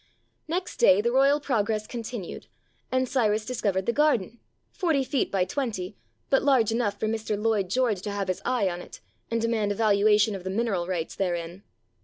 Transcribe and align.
Next 0.47 0.77
day 0.77 0.99
the 0.99 1.11
Royal 1.11 1.39
progress 1.39 1.85
continued, 1.85 2.47
and 2.91 3.07
Cyrus 3.07 3.45
discovered 3.45 3.85
the 3.85 3.93
garden 3.93 4.39
(forty 4.71 5.03
feet 5.03 5.31
by 5.31 5.45
twenty, 5.45 5.95
but 6.31 6.41
large 6.41 6.71
enough 6.71 6.99
for 6.99 7.07
Mr. 7.07 7.39
Lloyd 7.39 7.69
George 7.69 8.01
to 8.01 8.09
have 8.11 8.27
his 8.27 8.41
eye 8.43 8.67
on 8.67 8.81
it, 8.81 8.99
and 9.29 9.39
demand 9.39 9.71
a 9.71 9.75
valuation 9.75 10.33
of 10.33 10.43
the 10.43 10.49
mineral 10.49 10.87
rights 10.87 11.13
therein). 11.13 11.61